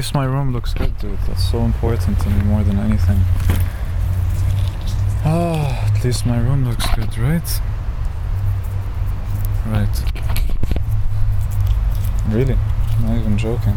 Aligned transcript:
least 0.00 0.14
my 0.14 0.24
room 0.24 0.50
looks 0.50 0.72
good, 0.72 0.96
dude. 0.96 1.18
That's 1.26 1.50
so 1.50 1.58
important 1.58 2.18
to 2.20 2.30
me 2.30 2.42
more 2.44 2.62
than 2.62 2.78
anything. 2.78 3.18
Ah, 5.26 5.94
at 5.94 6.02
least 6.02 6.24
my 6.24 6.38
room 6.38 6.66
looks 6.66 6.86
good, 6.94 7.18
right? 7.18 7.60
Right. 9.66 9.96
Really, 12.30 12.56
I'm 12.96 13.06
not 13.08 13.18
even 13.18 13.36
joking. 13.36 13.76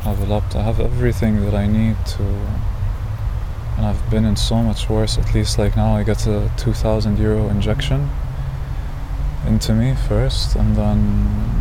I 0.00 0.10
have 0.10 0.20
a 0.20 0.26
laptop. 0.26 0.56
I 0.56 0.62
have 0.64 0.80
everything 0.80 1.40
that 1.44 1.54
I 1.54 1.68
need 1.68 2.04
to. 2.04 2.24
And 3.76 3.86
I've 3.86 4.10
been 4.10 4.24
in 4.24 4.34
so 4.34 4.56
much 4.64 4.88
worse. 4.88 5.18
At 5.18 5.32
least, 5.36 5.56
like 5.56 5.76
now, 5.76 5.94
I 5.94 6.02
get 6.02 6.26
a 6.26 6.50
2,000 6.56 7.16
euro 7.16 7.48
injection 7.48 8.10
into 9.46 9.72
me 9.72 9.94
first, 9.94 10.56
and 10.56 10.74
then 10.74 11.59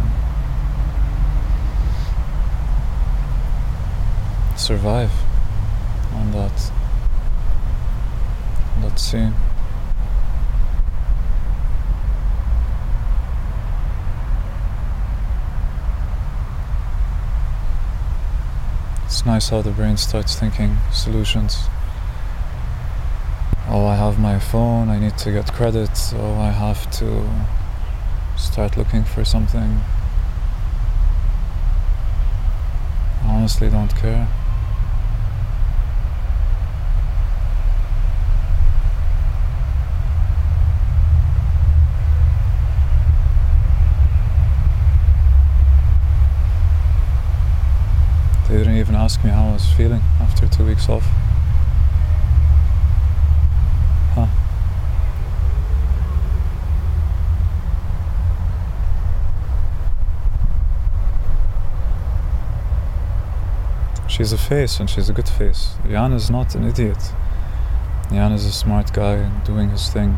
survive 4.69 5.11
on 6.13 6.31
that. 6.31 6.71
Let's 8.83 9.01
see. 9.01 9.31
It's 19.05 19.25
nice 19.25 19.49
how 19.49 19.63
the 19.63 19.71
brain 19.71 19.97
starts 19.97 20.35
thinking 20.35 20.77
solutions. 20.91 21.63
Oh, 23.69 23.87
I 23.87 23.95
have 23.95 24.19
my 24.19 24.37
phone, 24.37 24.89
I 24.89 24.99
need 24.99 25.17
to 25.17 25.31
get 25.31 25.51
credit, 25.51 25.89
oh, 26.13 26.35
I 26.35 26.51
have 26.51 26.91
to 26.99 27.27
start 28.37 28.77
looking 28.77 29.03
for 29.03 29.25
something. 29.25 29.81
I 33.23 33.29
honestly 33.33 33.71
don't 33.71 33.95
care. 33.95 34.27
They 48.49 48.57
didn't 48.57 48.68
even 48.79 48.95
ask 48.95 49.23
me 49.23 49.29
how 49.29 49.49
I 49.49 49.53
was 49.53 49.65
feeling 49.73 50.01
after 50.21 50.47
two 50.47 50.65
weeks 50.65 50.87
off. 50.87 51.03
Huh. 54.15 54.27
She's 64.07 64.31
a 64.31 64.37
face 64.37 64.79
and 64.79 64.89
she's 64.89 65.09
a 65.09 65.13
good 65.13 65.27
face. 65.27 65.75
Jan 65.87 66.13
is 66.13 66.29
not 66.29 66.55
an 66.55 66.63
idiot. 66.63 67.11
Jan 68.09 68.31
is 68.31 68.45
a 68.45 68.51
smart 68.51 68.93
guy 68.93 69.29
doing 69.43 69.69
his 69.69 69.89
thing. 69.89 70.17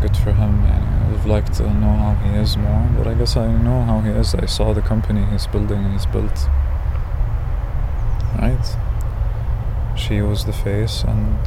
Good 0.00 0.16
for 0.16 0.32
him. 0.32 0.62
I 0.64 1.08
would 1.08 1.18
have 1.18 1.26
liked 1.26 1.54
to 1.54 1.64
know 1.64 1.92
how 1.92 2.14
he 2.22 2.38
is 2.38 2.56
more, 2.56 2.88
but 2.96 3.06
I 3.08 3.14
guess 3.14 3.36
I 3.36 3.50
know 3.50 3.82
how 3.82 4.00
he 4.00 4.10
is. 4.10 4.34
I 4.34 4.46
saw 4.46 4.72
the 4.72 4.82
company 4.82 5.24
he's 5.24 5.46
building 5.48 5.78
and 5.84 5.92
he's 5.92 6.06
built. 6.06 6.48
She 9.96 10.22
was 10.22 10.44
the 10.44 10.52
face, 10.52 11.02
and 11.02 11.38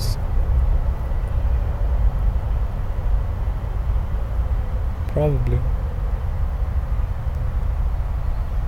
probably. 5.07 5.57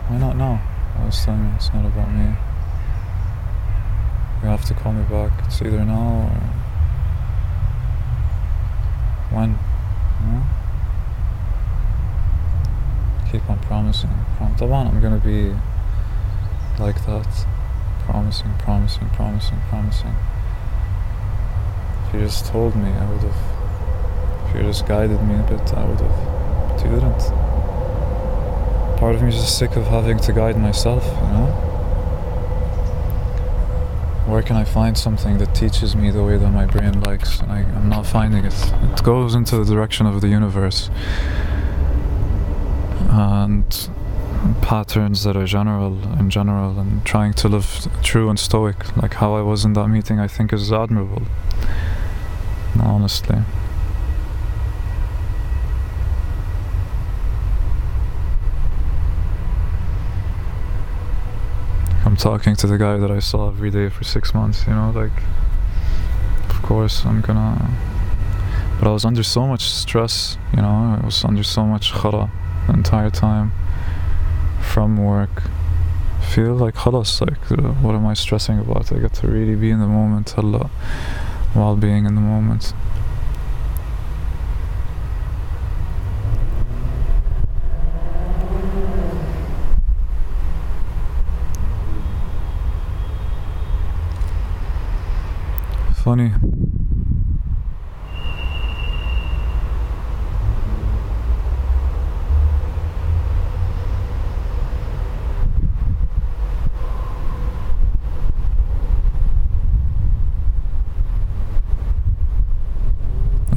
Why 0.07 0.17
not 0.17 0.37
now? 0.37 0.61
I 0.97 1.05
was 1.05 1.25
telling 1.25 1.43
you 1.43 1.55
it's 1.55 1.73
not 1.73 1.85
about 1.85 2.09
me. 2.09 2.35
You 4.41 4.47
have 4.47 4.63
to 4.65 4.73
call 4.75 4.93
me 4.93 5.03
back. 5.03 5.31
It's 5.45 5.61
either 5.61 5.83
now 5.83 6.29
or 9.31 9.35
when. 9.35 9.49
You 10.21 10.27
know? 10.27 10.43
Keep 13.29 13.49
on 13.49 13.59
promising. 13.59 14.09
from 14.37 14.55
the 14.55 14.65
one 14.65 14.87
I'm 14.87 15.01
gonna 15.01 15.19
be 15.19 15.53
like 16.79 17.05
that. 17.05 17.60
Promising, 18.05 18.53
promising, 18.59 19.09
promising, 19.09 19.59
promising. 19.69 20.15
If 22.07 22.13
you 22.13 22.19
just 22.21 22.45
told 22.47 22.75
me, 22.75 22.89
I 22.89 23.09
would 23.09 23.23
have. 23.23 24.49
If 24.49 24.55
you 24.55 24.63
just 24.63 24.85
guided 24.85 25.21
me 25.23 25.35
a 25.35 25.43
bit, 25.43 25.73
I 25.73 25.85
would 25.85 26.01
have. 26.01 26.69
But 26.69 26.83
you 26.83 26.91
didn't. 26.91 27.23
Part 28.99 29.15
of 29.15 29.21
me 29.21 29.29
is 29.29 29.35
just 29.35 29.57
sick 29.57 29.75
of 29.77 29.87
having 29.87 30.19
to 30.19 30.33
guide 30.33 30.57
myself, 30.59 31.05
you 31.05 31.11
know? 31.11 31.67
Where 34.27 34.41
can 34.41 34.55
I 34.55 34.63
find 34.63 34.97
something 34.97 35.37
that 35.39 35.55
teaches 35.55 35.95
me 35.95 36.11
the 36.11 36.23
way 36.23 36.37
that 36.37 36.49
my 36.51 36.65
brain 36.65 37.01
likes? 37.01 37.39
And 37.39 37.51
I, 37.51 37.59
I'm 37.59 37.89
not 37.89 38.05
finding 38.05 38.45
it. 38.45 38.53
It 38.93 39.03
goes 39.03 39.35
into 39.35 39.57
the 39.57 39.65
direction 39.65 40.05
of 40.05 40.21
the 40.21 40.27
universe. 40.27 40.89
And 43.09 43.89
patterns 44.61 45.23
that 45.23 45.35
are 45.35 45.45
general 45.45 45.97
in 46.19 46.29
general 46.29 46.79
and 46.79 47.05
trying 47.05 47.33
to 47.33 47.47
live 47.47 47.87
true 48.01 48.29
and 48.29 48.39
stoic. 48.39 48.95
Like 48.97 49.15
how 49.15 49.35
I 49.35 49.41
was 49.41 49.65
in 49.65 49.73
that 49.73 49.87
meeting 49.87 50.19
I 50.19 50.27
think 50.27 50.53
is 50.53 50.71
admirable. 50.71 51.23
Honestly. 52.79 53.37
I'm 62.03 62.17
talking 62.17 62.55
to 62.57 62.67
the 62.67 62.77
guy 62.77 62.97
that 62.97 63.11
I 63.11 63.19
saw 63.19 63.47
every 63.47 63.71
day 63.71 63.87
for 63.87 64.03
six 64.03 64.33
months 64.33 64.65
you 64.67 64.73
know 64.73 64.91
like 64.93 65.17
of 66.49 66.61
course 66.61 67.05
I'm 67.05 67.21
gonna 67.21 67.69
but 68.79 68.89
I 68.89 68.91
was 68.91 69.05
under 69.05 69.23
so 69.23 69.47
much 69.47 69.61
stress 69.61 70.37
you 70.53 70.61
know 70.61 70.97
I 71.01 71.05
was 71.05 71.23
under 71.23 71.43
so 71.43 71.65
much 71.65 71.93
khara 71.93 72.29
the 72.67 72.73
entire 72.73 73.11
time 73.11 73.53
from 74.60 74.96
work 74.96 75.42
feel 76.34 76.54
like 76.54 76.74
خلاص 76.74 77.22
like 77.22 77.50
uh, 77.52 77.72
what 77.82 77.94
am 77.94 78.06
I 78.06 78.14
stressing 78.14 78.58
about 78.58 78.92
I 78.92 78.98
get 78.98 79.14
to 79.14 79.26
really 79.26 79.54
be 79.54 79.70
in 79.70 79.80
the 79.80 79.86
moment 79.86 80.34
هلا 80.38 80.68
while 81.54 81.76
being 81.76 82.04
in 82.06 82.14
the 82.14 82.20
moment 82.20 82.74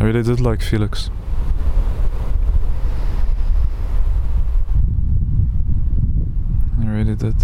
I 0.04 0.08
really 0.08 0.22
did 0.22 0.38
like 0.38 0.60
Felix. 0.60 1.08
I 6.78 6.86
really 6.86 7.16
did. 7.16 7.34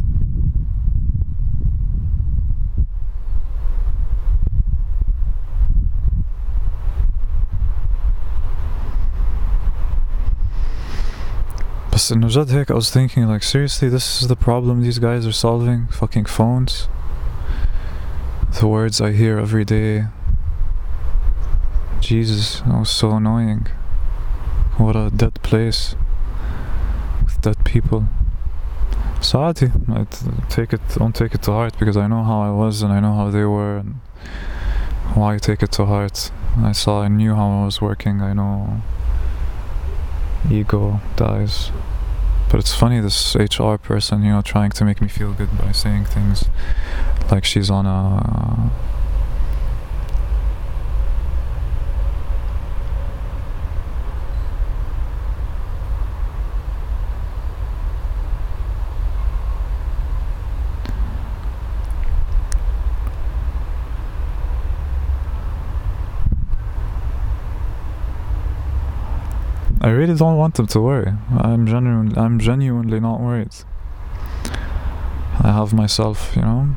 But 11.90 12.10
in 12.10 12.20
that 12.20 12.48
Hick, 12.50 12.70
I 12.70 12.74
was 12.74 12.90
thinking, 12.90 13.26
like, 13.26 13.42
seriously, 13.42 13.88
this 13.88 14.20
is 14.20 14.28
the 14.28 14.36
problem 14.36 14.82
these 14.82 14.98
guys 14.98 15.26
are 15.26 15.32
solving? 15.32 15.86
Fucking 15.86 16.26
phones? 16.26 16.88
The 18.60 18.68
words 18.68 19.00
I 19.00 19.12
hear 19.12 19.38
every 19.38 19.64
day 19.64 20.08
Jesus, 22.00 22.60
that 22.60 22.78
was 22.78 22.90
so 22.90 23.12
annoying. 23.12 23.66
What 24.78 24.96
a 24.96 25.10
dead 25.10 25.42
place 25.42 25.94
with 27.22 27.40
dead 27.42 27.64
people. 27.64 28.08
Saati, 29.20 29.70
I 29.88 30.06
take 30.48 30.72
it, 30.72 30.80
don't 30.94 31.14
take 31.14 31.34
it 31.34 31.42
to 31.42 31.52
heart 31.52 31.78
because 31.78 31.96
I 31.96 32.06
know 32.06 32.24
how 32.24 32.40
I 32.40 32.50
was 32.50 32.80
and 32.82 32.90
I 32.90 33.00
know 33.00 33.14
how 33.14 33.30
they 33.30 33.44
were 33.44 33.76
and 33.76 33.96
why 35.14 35.36
take 35.36 35.62
it 35.62 35.72
to 35.72 35.84
heart. 35.84 36.30
I 36.56 36.72
saw, 36.72 37.02
I 37.02 37.08
knew 37.08 37.34
how 37.34 37.60
I 37.60 37.64
was 37.66 37.82
working. 37.82 38.22
I 38.22 38.32
know 38.32 38.80
ego 40.50 41.00
dies. 41.16 41.70
But 42.50 42.60
it's 42.60 42.74
funny, 42.74 42.98
this 43.00 43.36
HR 43.36 43.76
person, 43.76 44.22
you 44.22 44.30
know, 44.30 44.42
trying 44.42 44.70
to 44.70 44.84
make 44.84 45.00
me 45.00 45.08
feel 45.08 45.32
good 45.34 45.56
by 45.58 45.72
saying 45.72 46.06
things 46.06 46.46
like 47.30 47.44
she's 47.44 47.70
on 47.70 47.86
a 47.86 48.70
I 69.82 69.88
really 69.88 70.14
don't 70.14 70.36
want 70.36 70.56
them 70.56 70.66
to 70.68 70.80
worry. 70.80 71.14
I'm 71.38 71.66
genuinely, 71.66 72.16
I'm 72.16 72.38
genuinely 72.38 73.00
not 73.00 73.20
worried. 73.20 73.54
I 75.42 75.52
have 75.52 75.72
myself, 75.72 76.36
you 76.36 76.42
know. 76.42 76.76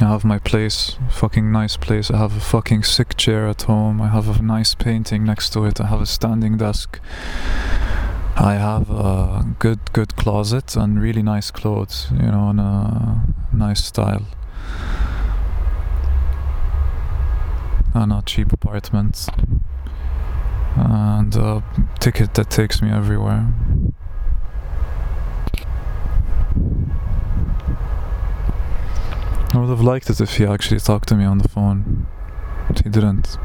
I 0.00 0.04
have 0.04 0.24
my 0.24 0.38
place, 0.38 0.98
fucking 1.10 1.50
nice 1.50 1.76
place. 1.76 2.10
I 2.10 2.18
have 2.18 2.36
a 2.36 2.40
fucking 2.40 2.84
sick 2.84 3.16
chair 3.16 3.48
at 3.48 3.62
home. 3.62 4.00
I 4.00 4.08
have 4.08 4.28
a 4.28 4.40
nice 4.40 4.74
painting 4.74 5.24
next 5.24 5.50
to 5.54 5.64
it. 5.64 5.80
I 5.80 5.86
have 5.86 6.00
a 6.00 6.06
standing 6.06 6.56
desk. 6.58 7.00
I 8.36 8.54
have 8.54 8.88
a 8.88 9.44
good, 9.58 9.92
good 9.92 10.14
closet 10.14 10.76
and 10.76 11.02
really 11.02 11.22
nice 11.22 11.50
clothes, 11.50 12.06
you 12.12 12.30
know, 12.30 12.50
in 12.50 12.60
a 12.60 13.24
nice 13.52 13.82
style. 13.82 14.26
And 17.94 18.12
a 18.12 18.22
cheap 18.24 18.52
apartment. 18.52 19.26
And 20.76 21.34
a 21.34 21.62
ticket 21.98 22.34
that 22.34 22.50
takes 22.50 22.82
me 22.82 22.90
everywhere. 22.90 23.48
I 29.52 29.58
would 29.58 29.70
have 29.70 29.80
liked 29.80 30.10
it 30.10 30.20
if 30.20 30.36
he 30.36 30.44
actually 30.44 30.80
talked 30.80 31.08
to 31.08 31.14
me 31.14 31.24
on 31.24 31.38
the 31.38 31.48
phone. 31.48 32.06
But 32.68 32.80
he 32.80 32.90
didn't. 32.90 33.38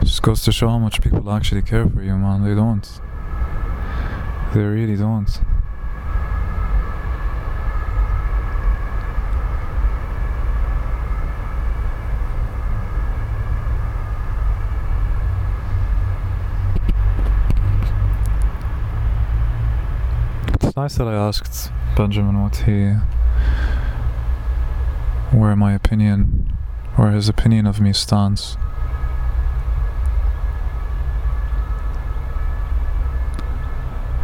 It 0.00 0.06
just 0.06 0.22
goes 0.22 0.42
to 0.44 0.52
show 0.52 0.68
how 0.68 0.78
much 0.78 1.02
people 1.02 1.30
actually 1.30 1.62
care 1.62 1.86
for 1.88 2.02
you, 2.02 2.16
man. 2.16 2.42
They 2.42 2.54
don't. 2.54 2.88
They 4.54 4.64
really 4.64 4.96
don't. 4.96 5.28
It's 20.72 20.76
nice 20.78 20.94
that 20.94 21.06
I 21.06 21.12
asked 21.12 21.70
Benjamin 21.98 22.42
what 22.42 22.56
he. 22.56 22.94
where 25.36 25.54
my 25.54 25.74
opinion, 25.74 26.56
where 26.96 27.10
his 27.10 27.28
opinion 27.28 27.66
of 27.66 27.78
me 27.78 27.92
stands. 27.92 28.56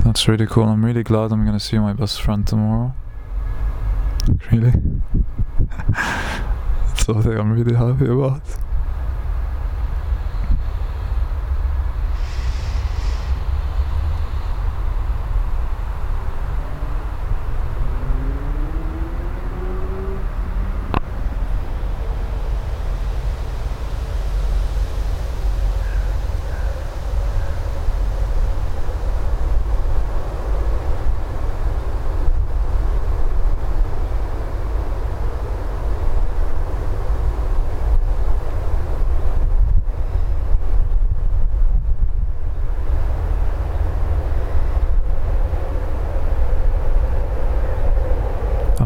That's 0.02 0.26
really 0.26 0.46
cool. 0.46 0.64
I'm 0.64 0.82
really 0.82 1.02
glad 1.02 1.32
I'm 1.32 1.44
gonna 1.44 1.60
see 1.60 1.78
my 1.78 1.92
best 1.92 2.22
friend 2.22 2.46
tomorrow. 2.46 2.94
Really? 4.50 4.72
That's 5.92 7.04
something 7.04 7.38
I'm 7.38 7.52
really 7.52 7.76
happy 7.76 8.06
about. 8.06 8.40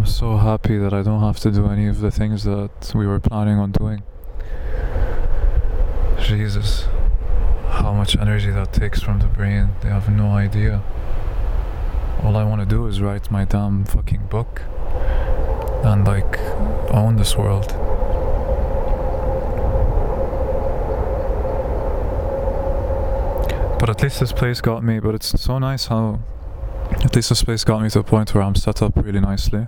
I'm 0.02 0.06
so 0.06 0.37
happy 0.37 0.78
that 0.78 0.93
I 0.93 1.02
don't 1.02 1.20
have 1.20 1.38
to 1.38 1.50
do 1.52 1.69
any 1.69 1.87
of 1.87 2.00
the 2.00 2.10
things 2.10 2.43
that 2.43 2.93
we 2.93 3.06
were 3.06 3.20
planning 3.20 3.60
on 3.60 3.70
doing. 3.70 4.02
Jesus, 6.20 6.88
how 7.69 7.93
much 7.93 8.16
energy 8.16 8.50
that 8.50 8.72
takes 8.72 9.00
from 9.00 9.20
the 9.20 9.26
brain, 9.26 9.69
they 9.81 9.90
have 9.90 10.08
no 10.10 10.31
idea. 10.31 10.82
All 12.25 12.37
I 12.37 12.43
want 12.43 12.60
to 12.62 12.66
do 12.66 12.84
is 12.88 13.00
write 13.00 13.31
my 13.31 13.44
damn 13.44 13.84
fucking 13.84 14.26
book 14.26 14.62
and 15.84 16.04
like 16.04 16.37
own 16.90 17.14
this 17.14 17.38
world. 17.38 17.69
But 23.78 23.88
at 23.88 24.02
least 24.02 24.19
this 24.19 24.32
place 24.32 24.60
got 24.60 24.82
me, 24.82 24.99
but 24.99 25.14
it's 25.14 25.40
so 25.40 25.60
nice 25.60 25.87
how 25.87 26.19
at 27.12 27.16
least 27.16 27.30
this 27.30 27.44
place 27.44 27.63
got 27.63 27.81
me 27.81 27.89
to 27.89 28.00
a 28.00 28.04
point 28.04 28.34
where 28.34 28.44
I'm 28.44 28.56
set 28.56 28.81
up 28.81 28.95
really 28.95 29.19
nicely. 29.19 29.68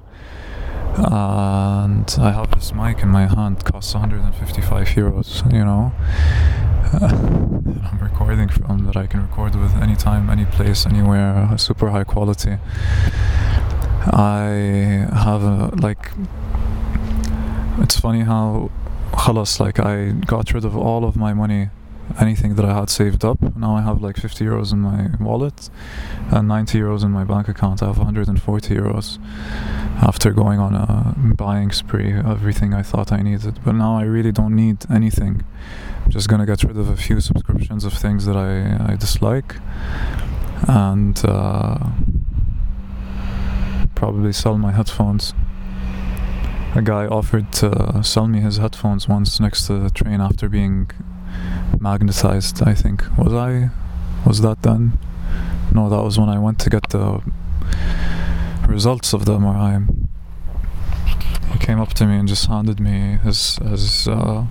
And 0.96 2.16
I 2.20 2.32
have 2.32 2.52
this 2.52 2.74
mic 2.74 3.00
in 3.04 3.10
my 3.10 3.28
hand, 3.28 3.64
costs 3.64 3.94
155 3.94 4.88
euros, 4.90 5.44
you 5.54 5.64
know. 5.64 5.94
I'm 6.92 8.00
recording 8.02 8.50
from 8.50 8.86
that 8.86 8.98
I 8.98 9.06
can 9.08 9.22
record 9.22 9.56
with 9.56 9.76
anytime, 9.78 10.30
any 10.30 10.46
place, 10.46 10.86
anywhere, 10.86 11.58
super 11.58 11.92
high 11.92 12.04
quality. 12.04 12.58
I 14.12 15.08
have 15.14 15.44
a, 15.44 15.70
like, 15.76 16.12
it's 17.80 18.00
funny 18.00 18.22
how, 18.22 18.72
خلاص, 19.14 19.60
like 19.60 19.80
I 19.80 20.12
got 20.12 20.54
rid 20.54 20.66
of 20.66 20.76
all 20.76 21.06
of 21.06 21.16
my 21.16 21.34
money 21.34 21.70
anything 22.21 22.55
that 22.55 22.65
I 22.65 22.75
had 22.75 22.91
saved 22.91 23.25
up. 23.25 23.41
Now 23.57 23.77
I 23.77 23.83
have 23.83 24.03
like 24.03 24.17
50 24.17 24.45
euros 24.45 24.73
in 24.73 24.81
my 24.81 25.11
wallet 25.21 25.71
and 26.31 26.49
90 26.49 26.79
euros 26.79 27.05
in 27.05 27.11
my 27.11 27.25
bank 27.25 27.49
account. 27.49 27.83
I 27.83 27.87
have 27.87 27.99
140 27.99 28.75
euros 28.75 29.19
after 30.03 30.31
going 30.33 30.59
on 30.59 30.75
a 30.75 31.15
buying 31.35 31.73
spree, 31.73 32.13
everything 32.13 32.75
I 32.75 32.83
thought 32.83 33.13
I 33.13 33.23
needed. 33.23 33.61
But 33.65 33.73
now 33.73 33.97
I 33.97 34.03
really 34.03 34.33
don't 34.33 34.55
need 34.55 34.79
anything. 34.91 35.45
I'm 36.05 36.11
just 36.11 36.29
gonna 36.29 36.47
get 36.47 36.63
rid 36.63 36.77
of 36.77 36.89
a 36.89 36.97
few 36.97 37.21
subscriptions 37.21 37.85
of 37.85 37.93
things 37.95 38.27
that 38.27 38.37
I, 38.37 38.93
I 38.93 38.97
dislike 38.97 39.57
and 40.69 41.21
uh, 41.25 41.79
probably 43.95 44.33
sell 44.33 44.59
my 44.59 44.73
headphones. 44.73 45.35
A 46.75 46.83
guy 46.83 47.07
offered 47.07 47.53
to 47.53 48.03
sell 48.03 48.27
me 48.27 48.41
his 48.41 48.57
headphones 48.57 49.09
once 49.09 49.39
next 49.39 49.67
to 49.69 49.79
the 49.79 49.91
train 49.91 50.21
after 50.21 50.49
being 50.49 50.91
magnetized 51.81 52.63
i 52.67 52.75
think. 52.75 53.03
Was 53.19 53.33
i 53.33 53.71
was 54.27 54.41
that 54.41 54.63
then 54.63 54.99
no 55.73 55.89
that 55.89 56.03
was 56.03 56.19
when 56.19 56.29
i 56.29 56.39
went 56.39 56.59
to 56.61 56.71
get 56.71 56.89
the 56.91 57.23
results 58.69 59.13
of 59.13 59.25
the 59.25 59.39
mri 59.39 60.09
he 61.53 61.59
came 61.59 61.81
up 61.81 61.95
to 61.95 62.07
me 62.07 62.17
and 62.17 62.29
just 62.29 62.47
handed 62.47 62.81
me 62.81 63.19
his 63.23 63.57
his 63.57 64.09
uh, 64.09 64.45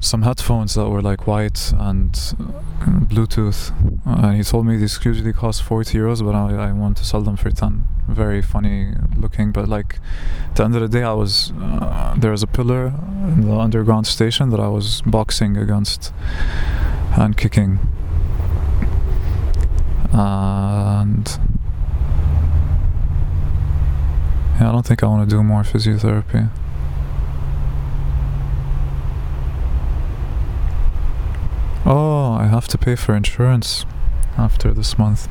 some 0.00 0.22
headphones 0.22 0.74
that 0.74 0.88
were 0.88 1.00
like 1.00 1.26
white 1.26 1.72
and 1.78 2.12
Bluetooth, 2.82 3.72
and 4.04 4.36
he 4.36 4.42
told 4.42 4.66
me 4.66 4.76
these 4.76 4.98
usually 5.04 5.32
cost 5.32 5.62
40 5.62 5.96
euros, 5.96 6.24
but 6.24 6.34
I, 6.34 6.68
I 6.68 6.72
want 6.72 6.96
to 6.96 7.04
sell 7.04 7.22
them 7.22 7.36
for 7.36 7.50
10. 7.50 7.84
Very 8.08 8.42
funny 8.42 8.94
looking, 9.16 9.52
but 9.52 9.68
like 9.68 9.98
at 10.50 10.56
the 10.56 10.64
end 10.64 10.74
of 10.74 10.82
the 10.82 10.88
day, 10.88 11.02
I 11.02 11.12
was 11.12 11.52
uh, 11.58 12.14
there 12.18 12.30
was 12.30 12.42
a 12.42 12.46
pillar 12.46 12.92
in 13.28 13.42
the 13.48 13.56
underground 13.56 14.06
station 14.06 14.50
that 14.50 14.60
I 14.60 14.68
was 14.68 15.02
boxing 15.02 15.56
against 15.56 16.12
and 17.16 17.36
kicking, 17.36 17.78
and 20.12 21.38
yeah, 24.60 24.68
I 24.68 24.72
don't 24.72 24.84
think 24.84 25.02
I 25.02 25.06
want 25.06 25.28
to 25.28 25.36
do 25.36 25.42
more 25.42 25.62
physiotherapy. 25.62 26.50
Oh, 31.86 32.32
I 32.32 32.46
have 32.46 32.68
to 32.68 32.78
pay 32.78 32.94
for 32.94 33.14
insurance 33.14 33.86
after 34.36 34.72
this 34.72 34.98
month. 34.98 35.28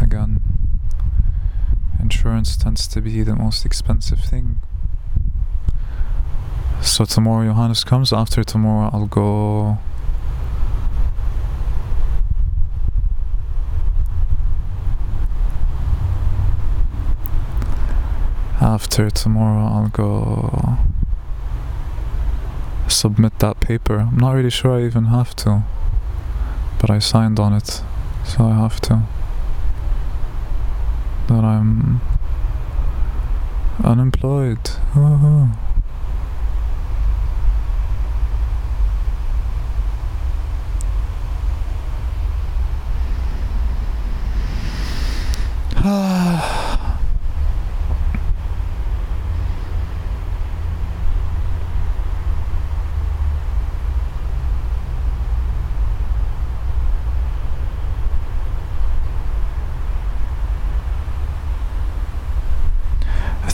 Again, 0.00 0.40
insurance 2.10 2.56
tends 2.56 2.88
to 2.88 3.00
be 3.00 3.22
the 3.22 3.36
most 3.36 3.64
expensive 3.64 4.18
thing. 4.18 4.58
So 6.82 7.04
tomorrow 7.04 7.44
Johannes 7.44 7.84
comes, 7.84 8.12
after 8.12 8.42
tomorrow 8.42 8.90
I'll 8.92 9.06
go 9.06 9.78
after 18.60 19.08
tomorrow 19.10 19.64
I'll 19.74 19.88
go 19.88 20.78
submit 22.88 23.38
that 23.38 23.60
paper. 23.60 23.98
I'm 24.00 24.18
not 24.18 24.32
really 24.32 24.50
sure 24.50 24.72
I 24.80 24.84
even 24.84 25.04
have 25.04 25.36
to, 25.36 25.62
but 26.80 26.90
I 26.90 26.98
signed 26.98 27.38
on 27.38 27.52
it, 27.52 27.82
so 28.24 28.46
I 28.46 28.54
have 28.54 28.80
to. 28.88 29.02
That 31.30 31.44
I'm 31.44 32.00
unemployed. 33.84 34.58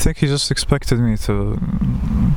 Think 0.06 0.18
he 0.18 0.28
just 0.28 0.52
expected 0.52 1.00
me 1.00 1.16
to 1.16 1.58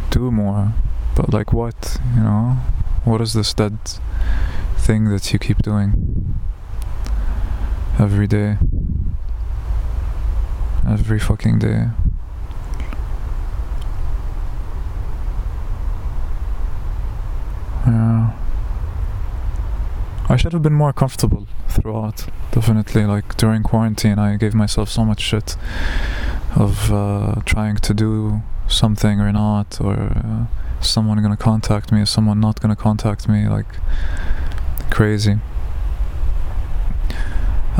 do 0.09 0.31
more. 0.31 0.73
But 1.15 1.31
like 1.31 1.53
what? 1.53 1.99
You 2.15 2.23
know? 2.23 2.57
What 3.05 3.21
is 3.21 3.33
this 3.33 3.53
dead 3.53 3.77
thing 4.75 5.09
that 5.09 5.31
you 5.31 5.37
keep 5.37 5.59
doing? 5.59 6.33
Every 7.99 8.25
day. 8.25 8.57
Every 10.87 11.19
fucking 11.19 11.59
day. 11.59 11.89
Yeah. 17.85 18.33
I 20.27 20.35
should 20.37 20.53
have 20.53 20.63
been 20.63 20.73
more 20.73 20.91
comfortable 20.93 21.45
throughout. 21.67 22.25
Definitely, 22.49 23.05
like 23.05 23.37
during 23.37 23.61
quarantine, 23.61 24.17
I 24.17 24.37
gave 24.37 24.55
myself 24.55 24.89
so 24.89 25.05
much 25.05 25.21
shit 25.21 25.55
of 26.59 26.91
uh, 26.91 27.41
trying 27.45 27.77
to 27.77 27.93
do 27.93 28.41
something 28.67 29.19
or 29.19 29.31
not, 29.31 29.79
or 29.81 29.93
uh, 29.93 30.45
someone 30.81 31.21
gonna 31.21 31.37
contact 31.37 31.91
me, 31.91 32.01
or 32.01 32.05
someone 32.05 32.39
not 32.39 32.59
gonna 32.59 32.75
contact 32.75 33.27
me, 33.27 33.47
like 33.47 33.65
crazy. 34.91 35.39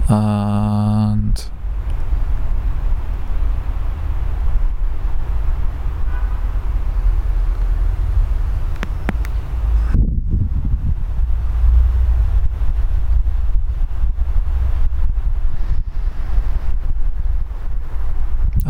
And 0.08 1.50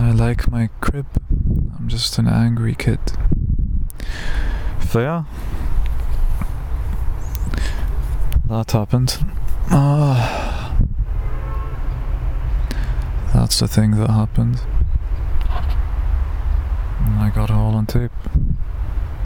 I 0.09 0.11
like 0.11 0.49
my 0.49 0.69
crib. 0.81 1.05
I'm 1.77 1.87
just 1.87 2.17
an 2.17 2.27
angry 2.27 2.73
kid. 2.73 2.99
So 4.87 5.01
yeah, 5.01 5.25
that 8.47 8.71
happened. 8.71 9.23
Ah, 9.69 10.79
that's 13.35 13.59
the 13.59 13.67
thing 13.67 13.91
that 13.97 14.09
happened. 14.09 14.61
And 17.05 17.19
I 17.19 17.29
got 17.29 17.51
it 17.51 17.53
all 17.53 17.75
on 17.75 17.85
tape. 17.85 18.11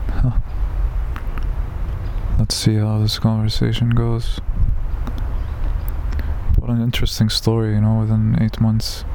Huh. 0.10 0.38
Let's 2.38 2.56
see 2.56 2.76
how 2.76 3.00
this 3.00 3.20
conversation 3.20 3.92
goes. 3.92 4.40
What 6.58 6.70
an 6.70 6.82
interesting 6.82 7.30
story, 7.30 7.76
you 7.76 7.80
know, 7.80 8.02
within 8.02 8.38
eight 8.42 8.60
months. 8.60 9.06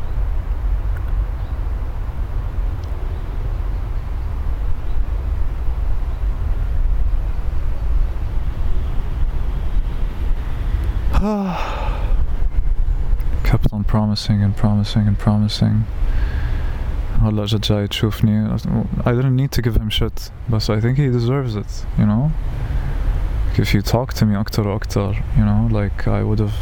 kept 13.43 13.73
on 13.73 13.83
promising 14.19 14.43
and 14.43 14.57
promising 14.57 15.07
and 15.07 15.17
promising. 15.17 15.85
Allah 17.23 17.45
Jajai 17.47 17.89
Chufni. 17.89 18.35
I 19.07 19.13
didn't 19.13 19.37
need 19.37 19.53
to 19.53 19.63
give 19.63 19.77
him 19.77 19.89
shit, 19.91 20.33
but 20.49 20.69
I 20.69 20.81
think 20.81 20.99
he 20.99 21.07
deserves 21.07 21.55
it, 21.55 21.87
you 21.97 22.05
know? 22.05 22.33
If 23.57 23.73
you 23.75 23.81
talk 23.81 24.15
to 24.15 24.27
me 24.27 24.35
Akhtar 24.35 24.67
Akhtar, 24.77 25.15
you 25.37 25.45
know, 25.45 25.69
like 25.71 26.09
I 26.09 26.25
would 26.25 26.41
have 26.41 26.57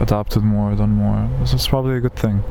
adapted 0.00 0.42
more, 0.42 0.74
done 0.74 0.90
more. 0.90 1.28
This 1.38 1.54
is 1.54 1.68
probably 1.68 1.96
a 1.96 2.00
good 2.00 2.16
thing. 2.16 2.42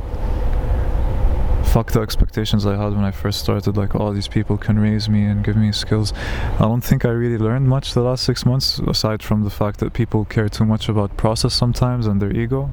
Fuck 1.64 1.92
the 1.92 2.00
expectations 2.00 2.64
I 2.64 2.76
had 2.82 2.94
when 2.94 3.04
I 3.04 3.10
first 3.10 3.40
started, 3.40 3.76
like, 3.76 3.94
all 3.94 4.08
oh, 4.08 4.14
these 4.14 4.28
people 4.28 4.56
can 4.56 4.78
raise 4.78 5.06
me 5.06 5.24
and 5.24 5.44
give 5.44 5.56
me 5.56 5.70
skills. 5.70 6.14
I 6.58 6.60
don't 6.60 6.80
think 6.80 7.04
I 7.04 7.10
really 7.10 7.36
learned 7.36 7.68
much 7.68 7.92
the 7.92 8.00
last 8.00 8.24
six 8.24 8.46
months, 8.46 8.78
aside 8.78 9.22
from 9.22 9.44
the 9.44 9.50
fact 9.50 9.80
that 9.80 9.92
people 9.92 10.24
care 10.24 10.48
too 10.48 10.64
much 10.64 10.88
about 10.88 11.18
process 11.18 11.52
sometimes 11.52 12.06
and 12.06 12.22
their 12.22 12.34
ego. 12.34 12.70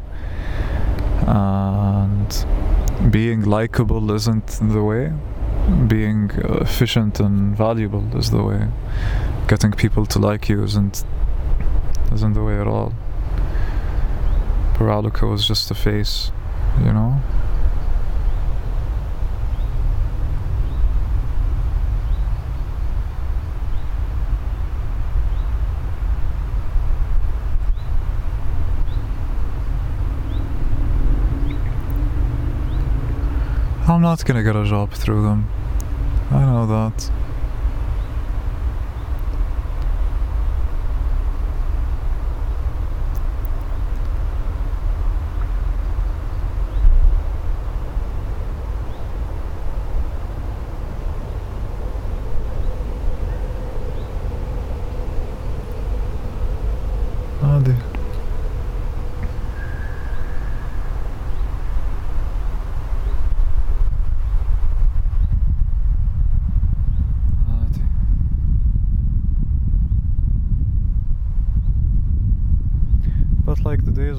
And 1.25 2.46
being 3.12 3.41
likable 3.44 4.12
isn't 4.12 4.60
the 4.62 4.84
way. 4.84 5.13
Being 5.88 6.29
efficient 6.36 7.20
and 7.20 7.55
valuable 7.58 8.05
is 8.15 8.32
the 8.32 8.44
way. 8.44 8.67
Getting 9.48 9.72
people 9.72 10.05
to 10.08 10.20
like 10.20 10.50
you 10.50 10.63
isn't 10.63 11.03
isn't 12.13 12.34
the 12.34 12.44
way 12.44 12.60
at 12.60 12.67
all. 12.67 12.94
Paralica 14.75 15.29
was 15.29 15.48
just 15.48 15.72
a 15.72 15.75
face, 15.75 16.32
you 16.79 16.94
know. 16.94 17.22
Not 34.06 34.24
gonna 34.24 34.44
get 34.44 34.56
a 34.56 34.64
job 34.66 34.92
through 34.92 35.24
them. 35.24 35.50
I 36.30 36.42
know 36.46 36.68
that. 36.68 37.12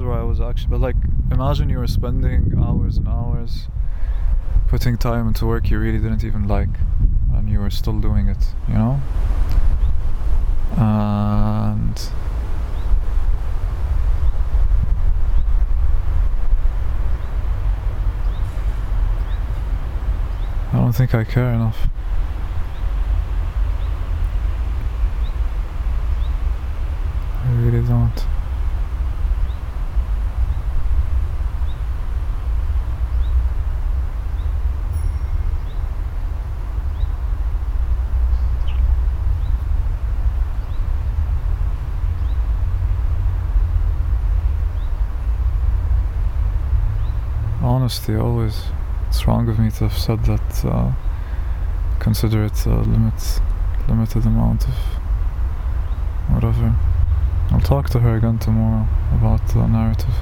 Where 0.03 0.13
I 0.13 0.23
was 0.23 0.41
actually, 0.41 0.71
but 0.71 0.81
like 0.81 0.97
imagine 1.31 1.69
you 1.69 1.79
were 1.79 1.87
spending 1.87 2.55
hours 2.59 2.97
and 2.99 3.09
hours 3.09 3.69
putting 4.69 4.97
time 4.97 5.29
into 5.29 5.47
work 5.47 5.71
you 5.71 5.79
really 5.79 5.99
didn't 5.99 6.25
even 6.25 6.49
like, 6.49 6.69
and 7.35 7.49
you 7.49 7.61
were 7.61 7.71
still 7.71 8.01
doing 8.01 8.29
it, 8.29 8.53
you 8.69 8.75
know? 8.75 9.01
And 10.77 12.11
I 20.73 20.79
don't 20.79 20.93
think 20.93 21.15
I 21.15 21.25
care 21.25 21.53
enough. 21.53 21.89
I 27.45 27.53
really 27.53 27.87
don't. 27.87 28.27
Honesty 47.87 48.17
always. 48.17 48.65
It's 49.07 49.29
wrong 49.29 49.49
of 49.49 49.61
me 49.61 49.71
to 49.71 49.87
have 49.87 49.97
said 49.97 50.25
that. 50.25 50.65
Uh, 50.65 50.91
consider 52.01 52.45
it 52.45 52.67
a 52.67 52.79
limit, 52.79 53.41
limited 53.89 54.27
amount 54.27 54.67
of 54.67 54.75
whatever. 56.29 56.75
I'll 57.53 57.61
talk 57.61 57.89
to 57.91 58.01
her 58.01 58.17
again 58.17 58.41
tomorrow 58.41 58.89
about 59.13 59.47
the 59.47 59.69
narrative. 59.69 60.17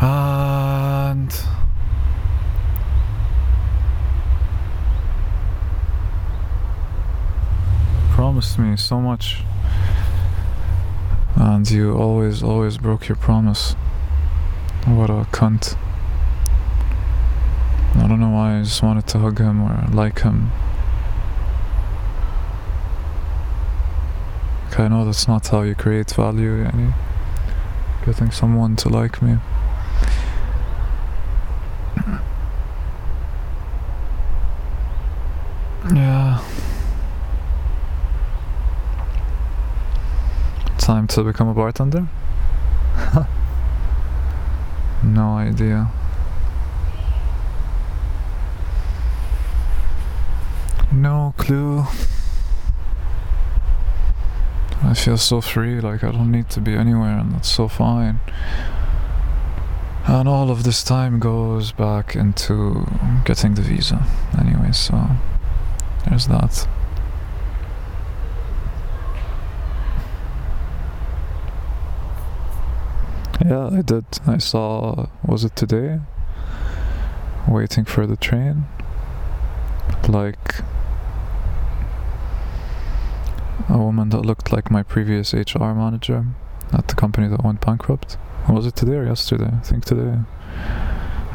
And 0.00 1.32
promised 8.10 8.58
me 8.58 8.76
so 8.76 9.00
much, 9.00 9.44
and 11.36 11.70
you 11.70 11.96
always, 11.96 12.42
always 12.42 12.78
broke 12.78 13.06
your 13.06 13.14
promise. 13.14 13.76
What 14.88 15.10
a 15.10 15.26
cunt. 15.30 15.76
I 17.96 18.08
don't 18.08 18.18
know 18.20 18.30
why 18.30 18.58
I 18.58 18.62
just 18.62 18.82
wanted 18.82 19.06
to 19.08 19.18
hug 19.18 19.38
him 19.38 19.60
or 19.60 19.86
like 19.92 20.20
him. 20.20 20.50
Okay, 24.68 24.84
I 24.84 24.88
know 24.88 25.04
that's 25.04 25.28
not 25.28 25.46
how 25.48 25.60
you 25.60 25.74
create 25.74 26.10
value. 26.12 26.64
Eh? 26.64 26.92
Getting 28.06 28.30
someone 28.30 28.76
to 28.76 28.88
like 28.88 29.20
me. 29.20 29.36
Yeah. 35.94 36.42
Time 40.78 41.06
to 41.08 41.22
become 41.24 41.48
a 41.48 41.54
bartender? 41.54 42.08
no 45.14 45.36
idea. 45.36 45.90
No 50.92 51.34
clue. 51.36 51.84
I 54.82 54.94
feel 54.94 55.16
so 55.16 55.40
free, 55.40 55.80
like 55.80 56.04
I 56.04 56.12
don't 56.12 56.30
need 56.30 56.48
to 56.50 56.60
be 56.60 56.74
anywhere, 56.74 57.18
and 57.18 57.32
that's 57.32 57.48
so 57.48 57.68
fine. 57.68 58.20
And 60.06 60.28
all 60.28 60.50
of 60.50 60.62
this 60.62 60.82
time 60.82 61.18
goes 61.18 61.72
back 61.72 62.16
into 62.16 62.86
getting 63.24 63.54
the 63.54 63.62
visa, 63.62 64.06
anyway, 64.38 64.72
so 64.72 65.04
there's 66.08 66.28
that. 66.28 66.66
Yeah, 73.48 73.70
I 73.72 73.80
did. 73.80 74.04
I 74.26 74.36
saw, 74.36 75.06
was 75.24 75.42
it 75.42 75.56
today? 75.56 76.00
Waiting 77.48 77.86
for 77.86 78.06
the 78.06 78.16
train. 78.16 78.66
Like 80.06 80.56
a 83.70 83.78
woman 83.78 84.10
that 84.10 84.20
looked 84.20 84.52
like 84.52 84.70
my 84.70 84.82
previous 84.82 85.32
HR 85.32 85.72
manager 85.72 86.26
at 86.74 86.88
the 86.88 86.94
company 86.94 87.26
that 87.28 87.42
went 87.42 87.62
bankrupt. 87.62 88.18
Was 88.50 88.66
it 88.66 88.76
today 88.76 88.96
or 88.96 89.06
yesterday? 89.06 89.50
I 89.50 89.60
think 89.60 89.86
today. 89.86 90.18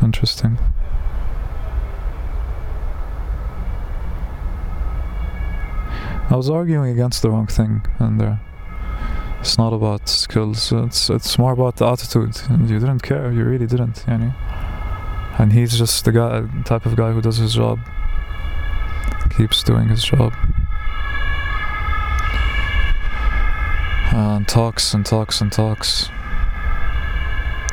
Interesting. 0.03 0.59
I 6.29 6.35
was 6.35 6.47
arguing 6.47 6.91
against 6.91 7.23
the 7.23 7.31
wrong 7.31 7.47
thing 7.47 7.87
in 7.99 8.19
there. 8.19 8.39
It's 9.43 9.57
not 9.57 9.73
about 9.73 10.07
skills. 10.07 10.71
It's 10.71 11.09
it's 11.09 11.37
more 11.37 11.51
about 11.51 11.75
the 11.75 11.85
attitude. 11.85 12.39
You 12.49 12.79
didn't 12.79 13.01
care. 13.01 13.29
You 13.29 13.43
really 13.43 13.67
didn't. 13.67 14.05
Yani. 14.07 14.33
And 15.37 15.51
he's 15.51 15.77
just 15.77 16.05
the 16.05 16.13
guy, 16.13 16.47
type 16.63 16.85
of 16.85 16.95
guy 16.95 17.11
who 17.11 17.19
does 17.21 17.37
his 17.37 17.55
job, 17.55 17.79
keeps 19.35 19.61
doing 19.61 19.89
his 19.89 20.03
job, 20.03 20.33
and 24.13 24.47
talks 24.47 24.93
and 24.93 25.05
talks 25.05 25.41
and 25.41 25.51
talks. 25.51 26.07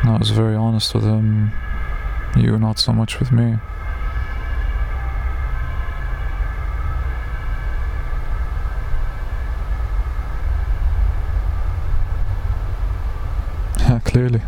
I 0.02 0.16
was 0.18 0.30
very 0.30 0.56
honest 0.56 0.92
with 0.92 1.04
him. 1.04 1.52
You, 2.36 2.58
not 2.58 2.78
so 2.80 2.92
much 2.92 3.20
with 3.20 3.30
me. 3.30 3.58
Yeah, 13.80 13.98
clearly. 14.04 14.40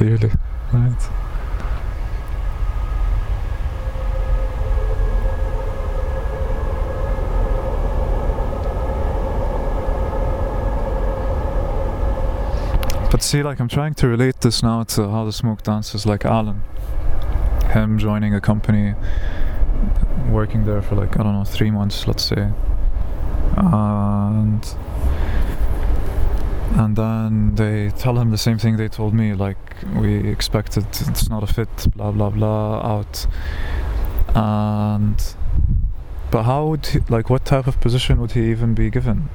Clearly, 0.00 0.30
right? 0.72 0.96
But 13.10 13.22
see, 13.22 13.42
like, 13.42 13.60
I'm 13.60 13.68
trying 13.68 13.92
to 13.92 14.08
relate 14.08 14.40
this 14.40 14.62
now 14.62 14.84
to 14.84 15.10
how 15.10 15.26
the 15.26 15.32
smoke 15.32 15.62
dances, 15.62 16.06
like 16.06 16.24
Alan. 16.24 16.62
Him 17.72 17.98
joining 17.98 18.34
a 18.34 18.40
company, 18.40 18.94
working 20.30 20.64
there 20.64 20.80
for 20.80 20.94
like, 20.94 21.20
I 21.20 21.24
don't 21.24 21.34
know, 21.34 21.44
three 21.44 21.70
months, 21.70 22.06
let's 22.06 22.22
say. 22.22 22.48
And 23.58 24.64
and 26.72 26.96
then 26.96 27.54
they 27.56 27.90
tell 27.90 28.18
him 28.18 28.30
the 28.30 28.38
same 28.38 28.58
thing 28.58 28.76
they 28.76 28.88
told 28.88 29.12
me 29.12 29.34
like 29.34 29.58
we 29.96 30.28
expected 30.28 30.86
it's 30.90 31.28
not 31.28 31.42
a 31.42 31.46
fit 31.46 31.86
blah 31.96 32.12
blah 32.12 32.30
blah 32.30 32.80
out. 32.80 33.26
And 34.34 35.16
but 36.30 36.44
how 36.44 36.66
would 36.66 36.86
he, 36.86 37.00
like 37.08 37.28
what 37.28 37.44
type 37.44 37.66
of 37.66 37.80
position 37.80 38.20
would 38.20 38.32
he 38.32 38.50
even 38.50 38.74
be 38.74 38.88
given 38.88 39.30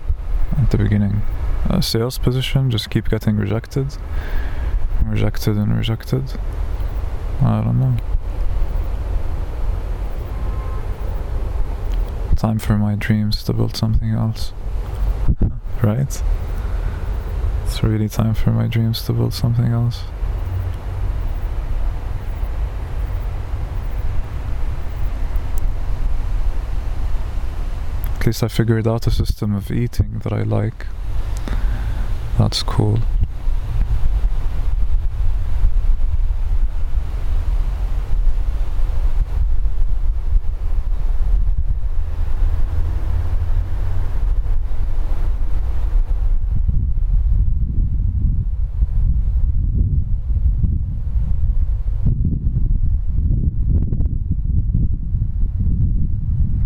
at 0.58 0.72
the 0.72 0.78
beginning? 0.78 1.24
A 1.70 1.82
sales 1.82 2.18
position 2.18 2.72
just 2.72 2.90
keep 2.90 3.10
getting 3.10 3.36
rejected? 3.36 3.98
Rejected 5.04 5.58
and 5.58 5.76
rejected? 5.76 6.24
I 7.42 7.62
don't 7.62 7.80
know. 7.80 7.98
Time 12.38 12.60
for 12.60 12.78
my 12.78 12.96
dreams 12.96 13.44
to 13.44 13.54
build 13.54 13.76
something 13.76 14.12
else. 14.12 14.54
Right 15.84 16.22
it's 17.76 17.84
really 17.84 18.08
time 18.08 18.34
for 18.34 18.52
my 18.52 18.68
dreams 18.68 19.04
to 19.06 19.12
build 19.12 19.34
something 19.34 19.66
else. 19.66 20.06
At 28.18 28.26
least 28.26 28.44
I 28.44 28.48
figured 28.48 28.88
out 28.88 29.06
a 29.08 29.12
system 29.12 29.54
of 29.54 29.70
eating 29.72 30.20
that 30.20 30.32
I 30.32 30.44
like. 30.44 30.88
That's 32.38 32.64
cool. 32.64 33.00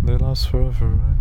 They 0.10 0.18
last 0.30 0.52
forever, 0.52 0.86
right? 0.86 1.16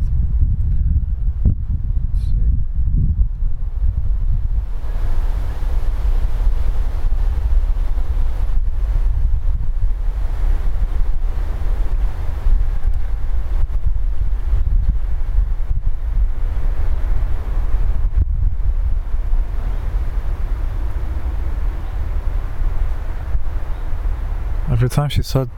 Every 24.70 24.90
time 24.90 25.08
she 25.08 25.22
said 25.22 25.48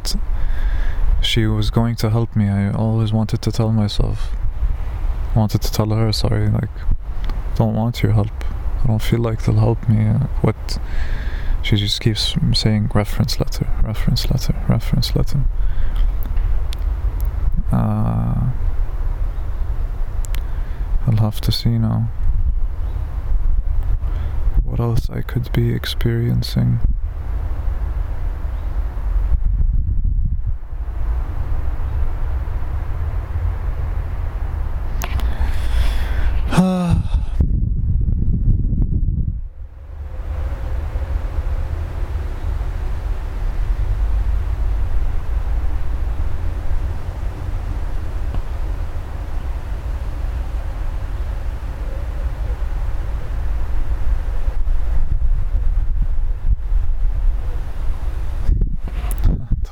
she 1.23 1.47
was 1.47 1.71
going 1.71 1.97
to 1.97 2.11
help 2.11 2.35
me, 2.35 2.49
I 2.49 2.73
always 2.73 3.13
wanted 3.13 3.43
to 3.43 3.53
tell 3.53 3.73
myself, 3.73 4.33
wanted 5.35 5.63
to 5.63 5.73
tell 5.73 5.91
her, 5.91 6.13
sorry, 6.13 6.49
like, 6.49 6.71
don't 7.57 7.75
want 7.75 8.03
your 8.03 8.13
help. 8.13 8.33
I 8.83 8.87
don't 8.87 9.03
feel 9.03 9.21
like 9.21 9.45
they'll 9.45 9.57
help 9.57 9.89
me. 9.89 10.05
What? 10.41 10.79
She 11.63 11.77
just 11.77 12.01
keeps 12.01 12.35
saying 12.55 12.91
reference 12.95 13.39
letter, 13.39 13.69
reference 13.83 14.31
letter, 14.31 14.55
reference 14.69 15.15
letter. 15.15 15.45
Uh, 17.71 18.51
I'll 21.07 21.17
have 21.19 21.41
to 21.43 21.53
see 21.53 21.79
now 21.79 22.09
what 24.65 24.81
else 24.81 25.11
I 25.11 25.21
could 25.21 25.53
be 25.53 25.73
experiencing. 25.73 26.81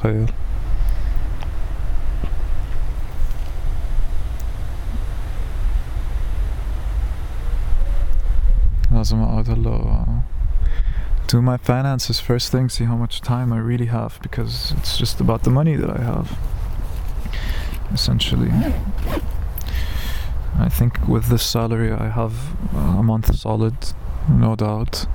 Trail. 0.01 0.29
How's 8.91 9.13
my 9.13 9.43
low? 9.43 10.23
Do 11.27 11.43
my 11.43 11.57
finances 11.57 12.21
first 12.21 12.53
thing, 12.53 12.69
see 12.69 12.85
how 12.85 12.97
much 12.97 13.21
time 13.21 13.53
I 13.53 13.59
really 13.59 13.87
have, 13.87 14.19
because 14.23 14.73
it's 14.79 14.97
just 14.97 15.21
about 15.21 15.43
the 15.43 15.51
money 15.51 15.77
that 15.77 15.91
I 15.91 16.03
have. 16.03 16.39
Essentially. 17.93 18.51
I 20.59 20.69
think 20.69 21.07
with 21.09 21.27
this 21.27 21.45
salary 21.45 21.93
I 21.93 22.09
have 22.09 22.35
uh, 22.75 22.99
a 22.99 23.03
month 23.03 23.35
solid, 23.37 23.77
no 24.29 24.57
doubt. 24.57 25.07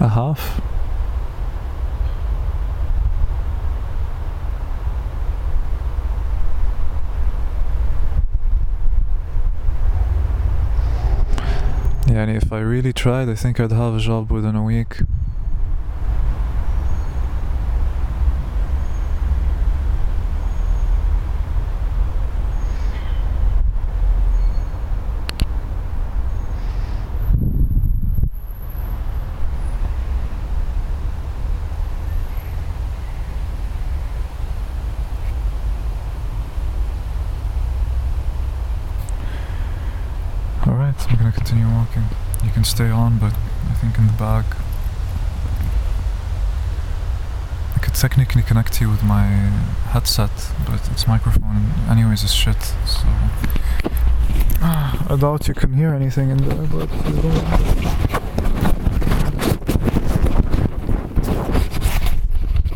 A 0.00 0.08
half. 0.08 0.60
Yeah, 12.08 12.22
and 12.22 12.30
if 12.36 12.52
I 12.52 12.60
really 12.60 12.92
tried, 12.92 13.28
I 13.28 13.34
think 13.34 13.58
I'd 13.58 13.72
have 13.72 13.94
a 13.94 13.98
job 13.98 14.30
within 14.30 14.54
a 14.54 14.62
week. 14.62 14.98
Alright, 40.66 40.96
I'm 41.08 41.16
gonna 41.16 41.30
continue 41.30 41.64
walking. 41.68 42.02
You 42.44 42.50
can 42.50 42.64
stay 42.64 42.90
on, 42.90 43.18
but 43.18 43.32
I 43.70 43.74
think 43.74 43.96
in 43.98 44.08
the 44.08 44.12
back. 44.14 44.44
I 47.76 47.78
connect 48.42 48.80
you 48.80 48.88
with 48.90 49.02
my 49.02 49.24
headset, 49.92 50.30
but 50.66 50.88
its 50.90 51.06
microphone, 51.06 51.70
anyways, 51.88 52.22
is 52.24 52.32
shit, 52.32 52.60
so. 52.86 53.02
Ah, 54.62 55.06
I 55.12 55.16
doubt 55.16 55.48
you 55.48 55.54
can 55.54 55.72
hear 55.74 55.94
anything 55.94 56.30
in 56.30 56.38
there, 56.38 56.66
but. 56.68 56.88
you 57.06 57.22
don't- 57.22 58.56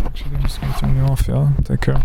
Actually, 0.06 0.36
I'm 0.36 0.42
just 0.42 0.60
gonna 0.60 0.74
turn 0.78 0.96
you 0.96 1.02
off, 1.02 1.26
yeah? 1.28 1.48
Take 1.64 1.80
care. 1.80 2.02